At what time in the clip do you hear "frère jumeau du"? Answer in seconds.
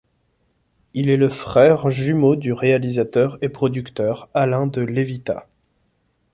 1.29-2.53